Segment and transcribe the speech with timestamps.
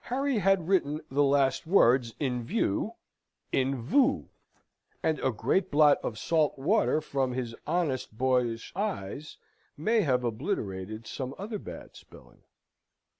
[0.00, 2.94] Harry had written the last words "in view,"
[3.52, 4.28] in vew,
[5.00, 9.36] and a great blot of salt water from his honest, boyish eyes
[9.76, 12.42] may have obliterated some other bad spelling.